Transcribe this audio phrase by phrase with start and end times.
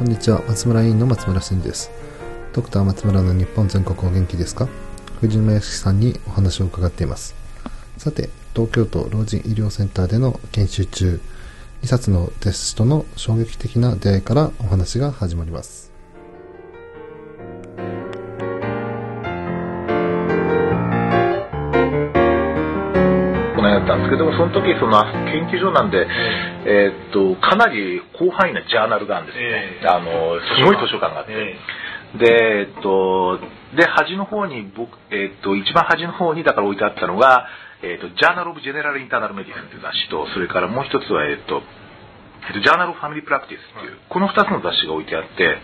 [0.00, 1.90] こんにちは、松村委員の松村真です。
[2.54, 4.66] ドクター松村の日本全国お元気ですか？
[5.20, 7.34] 藤沼屋敷さんにお話を伺っています。
[7.98, 11.20] さて、東京都老人医療センターでの研修中、
[11.82, 15.89] 2冊のテストの衝撃的な出会いからお話が始まります。
[24.00, 24.96] んですけどもその時その
[25.28, 26.06] 研究所なんで、
[26.64, 33.38] えー、っとかなり広範囲なジャーナルがあるんですね、えー、あのすごい図書館があって、えー、でえっと
[33.76, 37.46] で端の方に僕、えー、っと一番端の方にだから置いてあったのが、
[37.82, 41.62] えー、っとジャーナル・オブ・ジェネラル・インターナル・メディスンという雑誌とそれからもう一つはえっと
[42.58, 45.60] ジャーナル・ファミリー・プラクティスっていう、この2つの雑誌が置いてあって、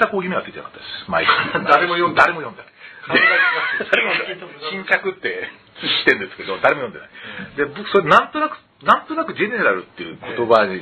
[0.00, 1.62] 全く夢はついてなかったです、毎回。
[1.70, 2.74] 誰も読んで誰も読んでない。
[4.70, 5.48] 新着って
[5.82, 7.08] してんですけど、誰も読んでない。
[7.56, 10.80] で、僕、それなんとなく、なんとなくジェネラルっていう言葉に、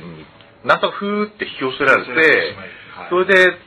[0.63, 2.55] なんとなくふーって引き寄せられて、
[3.09, 3.57] それで、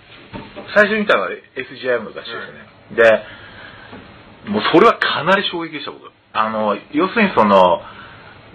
[0.75, 2.66] 最初に見たのは SGIM の雑誌ですね。
[2.97, 6.11] で、もうそれはかなり衝撃でした、僕。
[6.33, 7.83] あの、要するにその、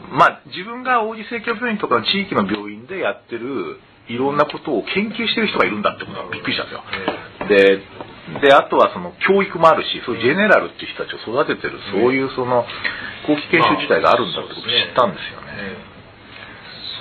[0.09, 7.80] まあ、自分が王子生協病院とかの地域の病院でやってるいろんなことを研究してる人がいるんだってことがびっくりしたんですよ。
[7.80, 7.81] で、
[8.41, 12.66] で、あとはその教育もあるし、そういうジェネラルっていう人たちを育ててる、そういうその、
[13.25, 15.91] 後期研修自体があるんだってことを知ったんですよね。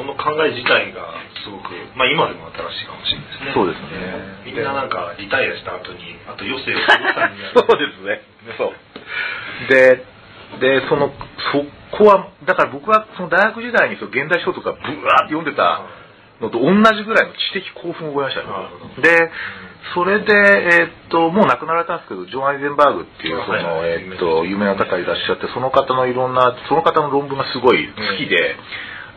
[0.00, 1.12] その考え自体が
[1.44, 3.52] すごく、まあ今でも新しいかもしれないですね。
[3.52, 4.48] そうですね。
[4.48, 6.80] みんななんかリタイアした後に、あと余生を
[7.68, 8.22] そうですね。
[8.56, 9.68] そう。
[9.68, 10.04] で、
[10.58, 11.12] で、その、
[11.52, 11.64] そ
[11.96, 15.84] こは、だから僕はその大学時代にその現代書とかブワーって読んでた
[16.40, 19.02] のと同じぐらいの知的興奮を覚えましたね。
[19.02, 19.30] で、
[19.94, 28.56] それで、えー、っと、もう亡くなられたんですけど、ジョン・アイゼンバーグっていう、その、えー、っと、有名な方いらっしゃって、その方のいろんな、その方の論文がすごい好きで、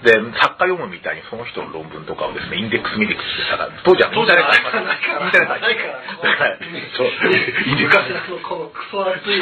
[0.04, 7.00] で、作家読むみたいにその人の論文とかをですね、インデックス見デックスしてたら、当時はインターネットありますインターネットあります。
[7.00, 8.44] そう、インデックス。
[8.44, 9.40] このクソ熱い。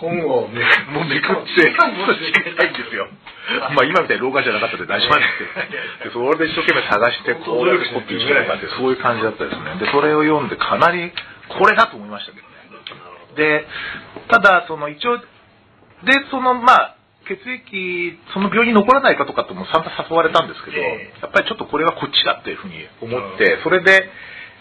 [0.00, 1.68] 本をね、もうめくって、
[2.56, 3.06] たいんですよ。
[3.74, 9.74] まあ今みたいに廊下じゃなかったんで大丈夫ですけど、それで一生懸命探して、こうやってコピーしてとかって、そういう感じだったですね。
[9.80, 11.12] で、それを読んでかなり、
[11.48, 12.52] これだと思いましたけどね。
[13.36, 13.66] で、
[14.28, 15.26] ただ、その一応、で、
[16.30, 24.10] その、まあ、血液、その病院に残らないかとかとも散々誘われたんですけど、やっぱりちょっとこれはこっちだっていうふうに思って、それで、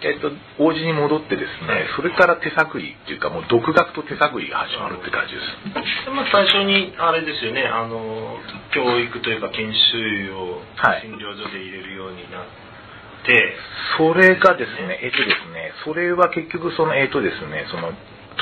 [0.02, 6.10] えっと、王子に戻ってですね、それから手探りっていうか、もう独学と手探りが始まるって感じです。
[6.10, 8.38] まあ、最初に、あれですよね、あの、
[8.74, 10.62] 教育というか研修医を
[11.06, 12.46] 診療所で入れるようになっ
[13.26, 13.54] て、
[13.98, 17.94] それがですね、えっとですね、それは結局その、えっとですね、その、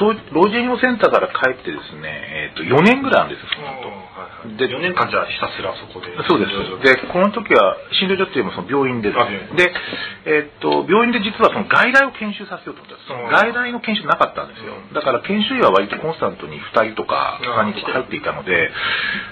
[0.05, 6.11] 老人医療センターから帰ってですね、えー、と4年ぐらいなんですその後、はいはい、で4年間じゃあひたすらそこで。
[6.27, 6.95] そうです。
[6.95, 9.11] でこの時は診療所っていうのもその病院で。
[9.11, 9.17] で、
[10.25, 13.09] えーと、病院で実はその外来を研修させようと思ったんです。
[13.09, 18.71] 外来の研修なかったんですよ、だから研修医は割とコンスタントに2人とか3人とか入っていたので、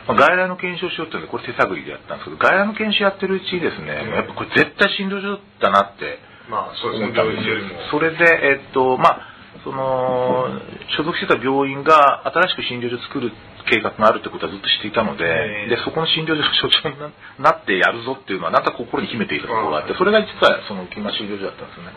[0.08, 6.20] まあ、外来の研修をしようっていうのでこれ手探りでやったんですけど外来の研修やってるうちにですね、やっぱこれ絶対診療所だなって
[6.50, 7.56] 思ったんですよ、
[7.92, 10.50] それでえっ、ー、とまあその
[10.98, 13.32] 所属してた病院が新しく診療所を作る
[13.68, 15.28] 計画があるってことはずっと知っていたので
[15.70, 16.96] でそこの診療所の所長に
[17.44, 21.92] なってやるぞっていうのはなんか心に秘めていたところがあってそれが実はその沖縄診療所だったんですね。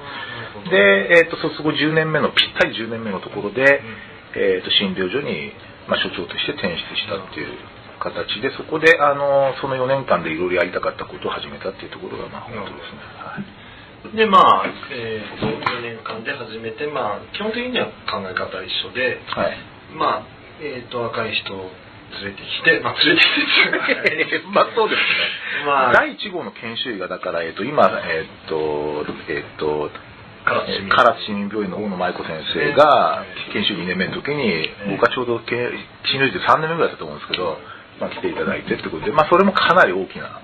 [0.71, 3.82] で、えーと、卒業10年目のぴったり10年目のところで、
[4.34, 5.54] えーと、診療所に、
[5.87, 7.54] まあ、所長として転出したっていう
[8.03, 13.59] 形でそこであのその4年間でいろいろやりたかったことを始めたっていうところがまあ本当ですね、はい
[14.15, 19.56] でまあ、えー、4年間で始めて、まあ、基本的には考え方は一緒で、はい、
[19.94, 20.27] まあ、
[20.61, 21.69] えっ、ー、と若い人を
[22.25, 29.91] 連れてきて、まあ、連れてきて まあそうですね、まあ、第1号の研修医がだから、えーと、今、えっ、ー、とえっ、ー、と
[30.44, 31.49] 唐津市民。
[31.49, 37.59] 病院の大野舞子先生が研修2年目の時に僕はちょうど診療医で3年目ぐらいだったと思うんですけど、
[38.00, 40.41] まあ、来ていただいてってことで、まあ、それもかなり大きな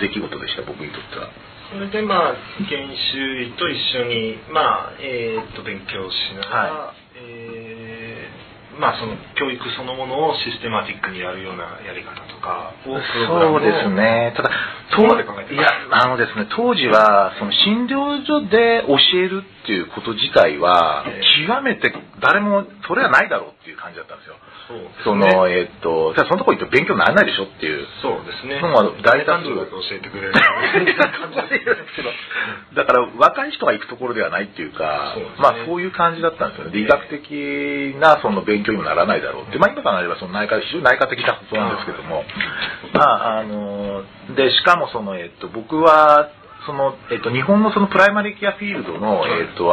[0.00, 1.28] 出来事でした僕にとっては。
[1.72, 2.34] それでまあ
[2.68, 14.32] 研修医と一緒にまあえー、っと勉強しながら、はい、えー、まあその教育そのものをシステマティックにやるようなやり方とかをそうですね。
[14.36, 14.50] ただ
[14.94, 21.04] 当いやあのですね当時はその診療所で教えるっていうこと自体は
[21.48, 21.90] 極めて
[22.20, 24.36] 誰もそれはないだろうっていう感じだったんですよ
[25.04, 27.86] その、えっと、じゃそのとこ行って勉強にならないでしょっていう。
[28.02, 28.58] そうですね。
[28.60, 29.46] のが大多数。
[29.46, 30.34] 教えてくれる。
[32.74, 36.70] だから若い人が行くところではないっていうか、うね、まあそういう感じだったんですよね。
[36.74, 39.58] 理学的なその勉強にもならないだろうって。
[39.58, 42.24] まあ今考えればその内科、非常に内科的なことなんですけども、
[42.92, 44.02] まああの、
[44.34, 46.30] で、しかもその、えっと、僕は、
[46.66, 49.66] その、えっと、日本のそのプライマリーケアフィールドの、えっと、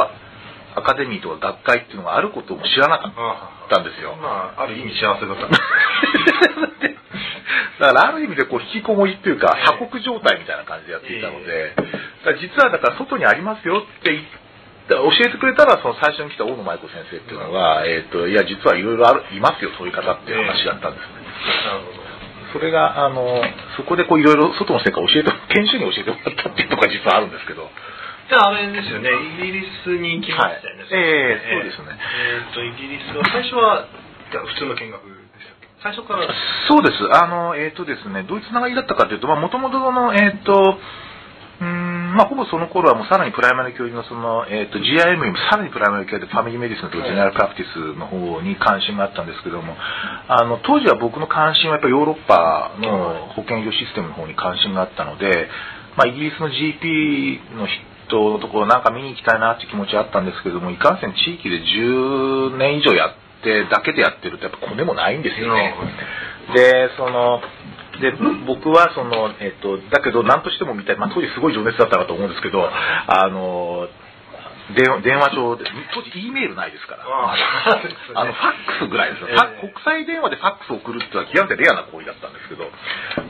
[0.76, 4.16] アカデミーとか学会っていうのがあることも知らなかったんですよ。
[4.16, 5.62] まあ、ある意味幸せだったんです
[7.80, 11.76] だからある意味でこう引きこもりっていうか、鎖国状態みたいな感じでやっていたので、
[12.40, 14.14] 実はだから外にありますよって
[14.90, 21.24] 教えてくれたら、その最初に来た大野舞子先生っていうのが、えっ、と、いや、実はいろいろある、いますよ、そういう方っていう話だったんですね。
[21.68, 22.04] なるほど。
[22.54, 23.42] それが、あの、
[23.78, 27.70] そこでこういろいろ外の世界を教えて、研修に教えてもらったっていうのが実はあるんですけど。
[28.30, 30.84] じゃああれですよね、イギリスに行きましたよね。
[30.84, 33.88] はいええそうですねえーっと、イギリスは、最初は、
[34.32, 35.68] 普通の見学でしたっけ？
[35.84, 36.26] 最初から。
[36.68, 37.04] そうです。
[37.20, 40.80] あの、えっ、とですね、どういうつながりだったかというと、まあ、もともとの、えっ、と、
[41.62, 55.48] うーん、まあ、ほぼその頃はもうさらにプライマリケア、the その、えっ、と、GIM よりもさらにプライマリケアでファミリーメディスンとかジェネラルプラクティスの方に関心があったんですけども、あの、当時は僕の関心はやっぱりヨーロッパの保健医療システムの方に関心があったので、
[55.96, 57.68] まあ、イギリスの GP の
[58.08, 65.76] 人のところなんか見に行きたいなって気持ちはあったんですけども、いかんせん地域で10年以上やって、だけでやってるとやっぱコネもないんですよね。
[66.56, 67.42] で、その、
[68.02, 68.12] で、
[68.48, 73.88] 僕はその、えっと、だけど何としても見たい、まあ当時すごい情熱だったなと思うんですけど、あの、
[74.74, 77.06] 電話電話帳で、当時 E メールないですから。
[77.06, 78.16] ああそうですね。
[78.16, 82.70] あの、ファックスぐらいですよ、ええファ国際電話でファックスを送るっていうのは極めてレアな行為だったんですけど、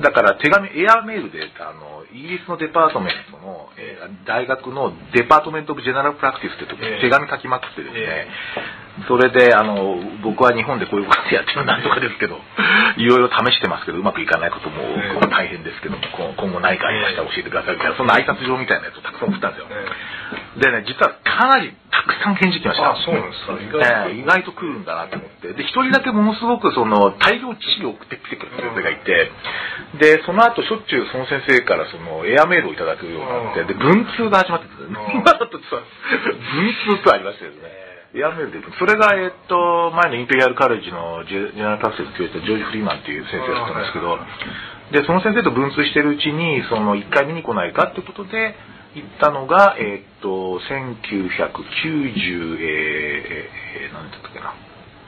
[0.01, 8.27] だから手紙、エアメールで、あの、イギリスの department の、えー大学の Department of General Practice ってとこええ手紙書きまくってですね、え
[9.07, 12.37] それで、あの、僕は日本でこういうことやってるなんとかですけど、
[12.97, 14.77] いろいろ試してますけど、うまくいかないことも
[15.29, 19.67] 大変ですけど今後何かありましたら教えてくださいみたいな、そんな挨拶状みたいなやつをたくさん送ったんですよ。
[20.57, 22.93] でね、実はかなりたくさん返事来ました。
[22.93, 24.07] あそうなんですか。
[24.09, 24.21] ええ。
[24.21, 25.53] 意外と来るんだなと思って。
[25.53, 29.31] で、一人だけものすごくその、大量知識を送ってきてくれた先生がいて、
[29.97, 34.89] で、その後しょっちゅうその先生からその、エアメールをいただくようになって、で、文通が始まってくる。
[34.89, 34.93] ん。
[34.93, 35.81] 今だとさ、
[36.21, 37.83] 文通ってありましたよね。
[38.13, 44.19] エアメールで、それが、えっと、前のインペリアルカレッジのジェジェネラルプラクティスの教授のジョージ・フリーマンっていう先生だったんですけど、
[44.93, 48.53] で、その先生と文通してるうちに、その、一回見に来ないかってことで、
[48.95, 50.63] 行ったのが、えっと、1990、
[52.59, 53.43] えー、
[53.85, 54.53] えー、何だったっけな、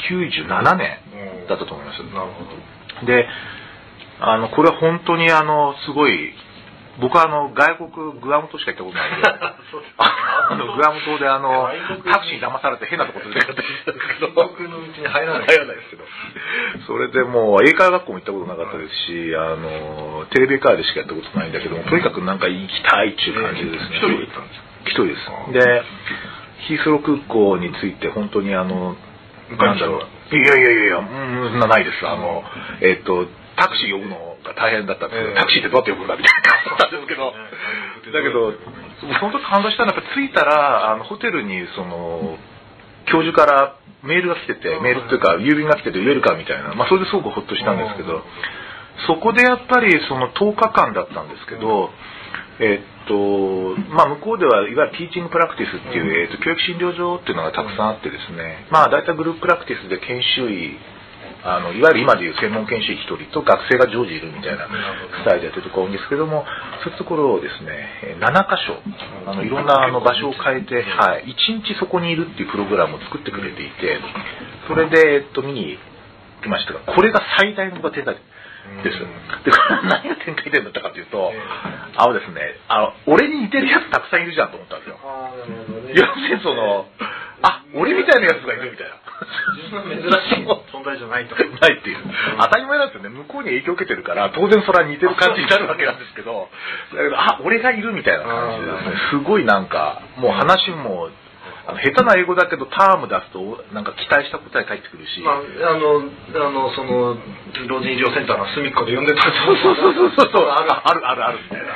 [0.10, 0.98] 97年
[1.48, 2.00] だったと思います。
[2.14, 2.44] なるほ
[3.02, 3.06] ど。
[3.06, 3.28] で、
[4.20, 6.34] あの、これは本当にあの、すごい、
[7.00, 9.28] 僕はあの、外国、グアム島しか行ったことないんで、
[10.48, 11.70] あの、グアム島であの
[12.06, 13.64] タクシーに騙されて変なとこ連れてかれた
[13.94, 15.48] けど、僕のうちに入らない。
[15.48, 16.04] 入らないですけど。
[16.88, 23.98] それでもう、英会話学校も行ったことなかったですし、あの、テレビカーでしかやったことないんだけども、とにかくなんか行きたいっていう感じですね。
[23.98, 24.66] 一人で行ったんですか？
[24.86, 25.66] 一人です。
[25.68, 25.84] で、
[26.68, 28.96] ヒースロー空港について本当にあの、
[29.58, 30.02] なんだろ
[30.32, 30.36] う。
[30.36, 32.08] いやいやいやいや、うん、そんなないです。
[32.08, 32.44] あの、
[32.82, 35.36] えっと、タクシー呼ぶのが大変だったんですけど、ええ。
[35.36, 36.46] タクシーってどうやって呼ぶんだみたいな。
[36.46, 37.34] 感じだったんですけど、
[38.12, 38.54] だけど、
[39.20, 42.38] その時感動したのはやっぱ着いたら、あの、ホテルにその、
[43.06, 48.24] 教授からメールが来てて、メールっていうか、郵便が来てて、ウェルカムみたいな、まあそれですごくほっとしたんですけど、
[49.08, 51.90] そこでやっぱりその10日間だったんですけど、
[52.60, 60.80] えっと、まあ向こうではいわゆるティーチングプラクティスっていう、えっと、教育診療所っていうのがたくさんあってですね、まあ大体グループプラクティスで研修医、
[61.46, 64.66] あの、いわゆる今でいう専門研修医1人と学生が常時いるみたいな
[65.22, 66.44] スタイルでやってるところが多いんですけども、
[66.82, 68.82] そういうところをですね、えー7箇所、
[69.30, 74.02] あの、いろんなあの場所を変えて、はい、1日そこにいるっていうプログラムを作ってくれていて、
[74.68, 75.78] それで、えっと、見に
[76.42, 78.18] 来ましたが、これが最大の展開
[78.82, 78.98] です。
[79.46, 84.98] で、これ何が展開点だったかというと、あのですね、あの、俺に似てるやつたくさんいるじゃんと思ったんですよ。
[85.94, 86.90] 要するにその、
[87.44, 89.05] あ、俺みたいなやつがいるみたいな。
[89.16, 91.36] 珍しい存在じゃないと。
[91.36, 91.98] ないっていう。
[92.40, 93.10] 当たり前なんですよね。
[93.10, 96.50] 向こうに影響を受けてるから、当然それは似てる感じになるわけなんですけど、
[96.92, 101.10] だけど、あ、俺がいるみたいな感じでですね、すごいなんか、もう話も、
[101.68, 107.18] あの下手な英語だけど、ターム出すと、なんか期待した答え返ってくるし、まあ、あの、あの、その、
[107.68, 111.74] 老人医療センターの隅っこで呼んでたそうそうそうそうそう、あるあるあるあるみたいな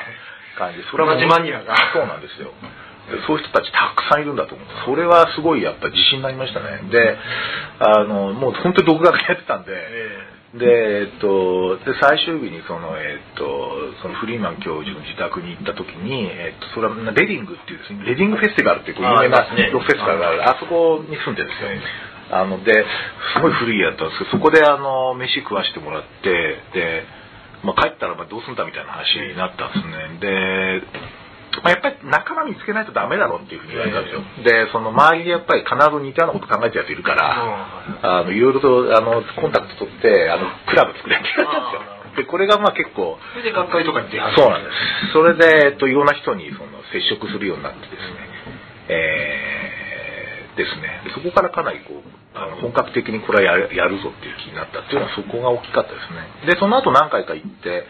[0.58, 0.84] 感じ。
[0.91, 2.53] それはもう同じマニアがそうなんですよ。
[3.09, 4.67] でそういう人たちたくさんいるんだと思う。
[4.85, 6.89] それはすごいやっぱ自信になりましたね。
[6.89, 7.17] で、
[7.79, 9.73] あの、もう本当に独学でやってたんで、
[10.49, 13.45] で、えっと、で、最終日にその、えっと、
[14.01, 21.69] そのフリーマン教授の自宅に行った時に、えっと、それはレディングっていうですね、レディングフェスティバルっていう有名なロックフェスティバルがある、あそこに住んでるんですよ。
[22.31, 22.85] あの、で、
[23.33, 27.03] すごい古い家だったんですけど、そこであの、飯食わしてもらって、で、
[27.63, 30.17] まあ、帰ったらまあどうすんだみたいな話になったんですね。
[30.19, 30.81] で、
[31.63, 34.21] まあ、やっぱり仲間見つけないとダメだろうっていうふうに言われたんですよ。
[34.43, 41.99] で、その周りでやっぱり必ず似たようなこと考えてるやついるから、あの、いろいろと、あの、コンタクト取って、あの、クラブ作れって言われたんですよ。
[42.15, 45.13] で、これがまあ結構、それで学会とかに出始めそうなんです。
[45.13, 48.29] それで、えっと、いろんな人にその接触するようになってですね、
[48.89, 51.01] えー、ですね。
[51.05, 56.13] でそこからかなりこう、あの本格的にこれはやるやるぞっていう気になったっていうのはそこが大きかったです
[56.45, 56.53] ね。
[56.53, 57.85] で、その後何回か行って、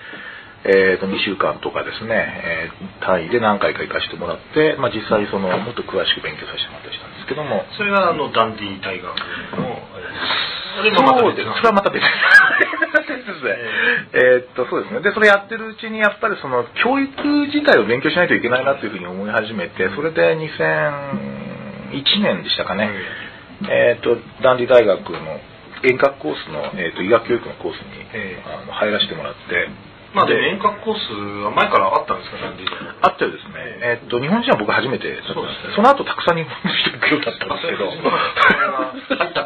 [0.66, 11.48] えー、と2週間とかですね、えー単位で何回か行かせてもらって、まあ、実際そのもっと詳しく勉強させてもらったりしたんですけども、それがあのダンディ大学のあれそうです。
[11.48, 13.56] 別なそれはまた別ですね。
[14.14, 15.02] えーっと、そうですね。
[15.02, 17.12] で、それやってるうちに、やっぱりその、教育
[17.48, 22.90] 自体を勉強しないといけないなというふうに思い始めて、それで2001年でしたかね。
[23.70, 25.40] えーっと、ダンディ大学の
[25.84, 29.70] 遠隔コースの、えーっと、医学教育のコースに、ええあの入らせてもらって、
[30.14, 31.14] まあで遠隔コース
[31.46, 33.54] は前からあったんですかダンディ大学あったよですね。
[33.82, 37.94] えーっと、日本人は僕初めてだったんですそうですねその後たくさん日本の人が来るようになったんですけど。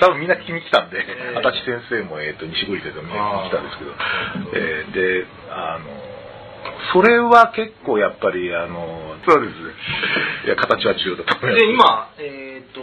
[0.00, 3.14] 多分みんな聞きに来たんで、ええ足立先生も、えー、と西堀先生も
[3.48, 3.94] 来たんですけど
[4.54, 5.86] えーで、あの、
[6.92, 9.72] それは結構やっぱり、あの、そうですね。
[10.46, 11.60] いや、形は重要だと思います。
[11.60, 12.80] で今えっ、と、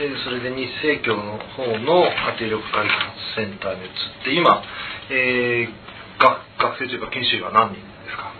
[0.00, 2.08] えーそれで日生協の方の
[2.40, 3.90] 家庭力開発センターに移っ
[4.24, 4.62] て今、
[5.10, 5.89] えー、
[6.20, 8.30] 学学生というか研修医は何人ですか？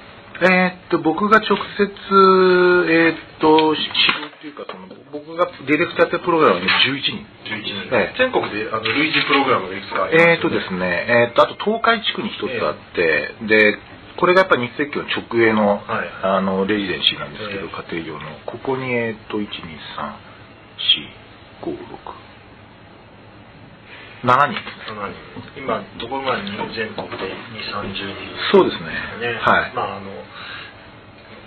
[0.41, 7.29] えーっと、僕が直接、えーっと、し指導っていうか、その、僕がディレクターやってるプログラムに11人。
[7.45, 8.17] 11人、ええ。
[8.17, 10.33] 全国であの類似プログラムがいくつかありますよね。
[10.33, 13.77] えーとですね、えーと、あと東海地区に一つあって、で、
[14.17, 16.09] これがやっぱり日赤の直営の、はい。
[16.25, 19.61] あの、レジデンシーなんですけど、え家庭用の、ここに、えーと、1、2、3、
[21.69, 21.77] 4、5、6、
[24.25, 24.59] 7人。
[25.57, 28.53] 今どこまでに全国で2 3 0人？
[28.53, 28.93] そうですね。
[29.21, 29.39] ね。
[29.41, 29.73] はい。
[29.75, 30.11] まああの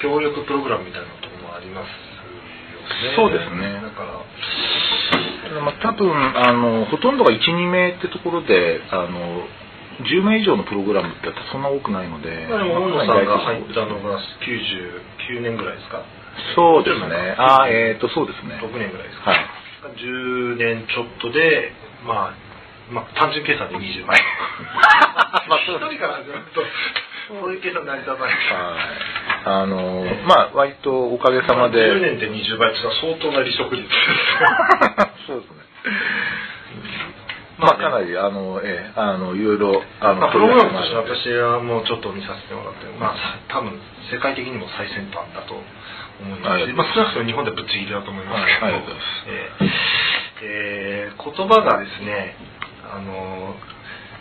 [0.01, 1.89] 協力プログラムみたいなところもあります
[3.05, 3.15] よね。
[3.15, 3.81] そうですね。
[3.81, 9.45] だからまあ、多分あのほとんどが1、2名ってところであの
[10.01, 14.19] 10名以上のプログラムってそんな多くないので、まあでも大野さんが入ったのがが
[15.29, 16.01] 99年ぐらいですか？
[16.55, 19.45] そうですね、あーえーとそうですね、6年ぐらいですか、はい、
[20.01, 21.71] 10年ちょっとで
[22.07, 22.52] まあ
[22.93, 24.21] まあ単純計算で20倍
[25.49, 26.61] まあ一人からずっと。
[27.27, 28.41] そういう計算成り立たないはい、
[29.45, 33.87] あのまあ割とおかげさまで、10年で20倍っていうのは相当な離職率
[35.25, 35.63] そうですね。
[37.57, 43.79] まあ、かなり、あの、ええ、あの、いろいろ、あまあ、プログラムとして私はもうちょっと見させてもらって、まあ、さ多分
[44.11, 49.29] 世界的にも最先端だと思いますし、まあ、少なくとも日本ではぶっちぎりだと思いますけど、はいありがとうございます。
[49.29, 50.03] えー
[50.43, 52.35] えー言葉がですね、
[52.93, 53.55] あの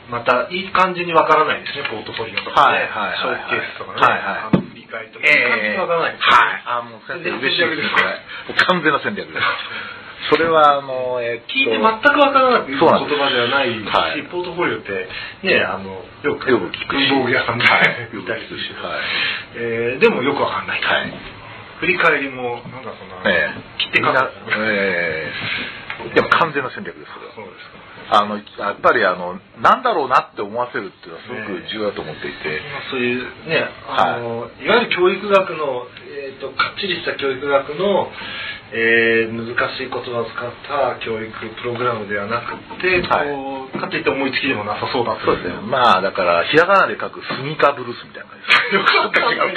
[0.08, 4.60] またいい感じにわからないですね、ポートフォリオとかね、ショーケースとかね、はいはい。
[4.72, 6.36] 振り返りとか、いい感じにわからないですね。
[6.36, 6.62] はい。
[6.66, 8.20] あ、もう先生嬉しいですね。
[8.48, 9.46] もう完全な戦略です。
[10.30, 11.86] それは、あの、え聞いて全く
[12.18, 14.22] わからなく言う言葉ではないし、はい。
[14.30, 15.08] ポートフォリオって、
[15.42, 16.98] ね、あのよくよく聞く。
[16.98, 18.10] し文房具屋さんで、はい。
[18.12, 19.02] 見たりするし、はい。
[19.56, 21.14] えーでもよくわかんない、はい。
[21.80, 23.80] 振り返りも、なんかその、ええ。
[23.80, 27.34] 切ってかみんなええでも完全な戦略です、それは。
[27.34, 27.92] そうですか。
[28.10, 38.10] あの、やっぱりあの、なんだろうなって思わせるっていうのはすごく重要だと思っていて、まあ、そういうね、あの、い、わゆる教育学の、えー、とかっちりした教育学の、
[38.72, 45.60] えー難しい言葉を使った教育プログラムではなくて、はいこうかといって思いつきでもなさそうだそうですね。
[45.60, 48.72] まあ、だから、ひらがなで書くスニーカーブルースみたいな感じです。
[48.80, 49.56] よくわかんない違う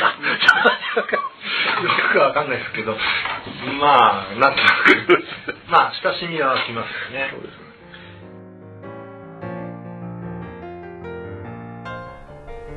[1.07, 1.14] か。
[1.84, 2.96] よくわかんないですけど、
[3.79, 4.70] まあ、なんとな
[5.08, 5.24] く、
[5.70, 7.29] まあ、親しみは湧きますよね。
[7.32, 7.65] そうですね。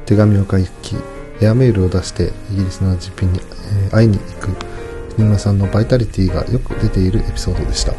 [0.07, 0.97] 手紙を書き、
[1.41, 4.49] エアメールを出してイギリスの GP に、えー会いに行く
[5.11, 7.93] 藤村さんのバイタリティがよく出ているエピソードでした。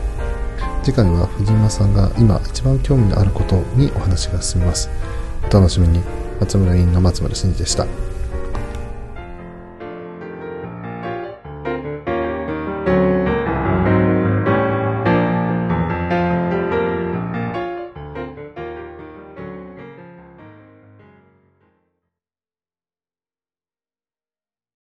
[0.83, 4.89] 次回は藤村さんが今一番興味のあることにお話が進みます。
[5.49, 6.01] お楽しみに。
[6.39, 8.08] 松村委員の松村真二でした。